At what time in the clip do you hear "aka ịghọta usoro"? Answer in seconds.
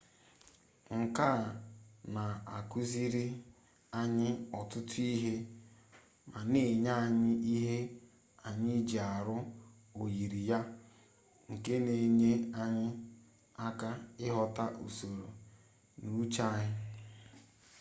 13.65-15.29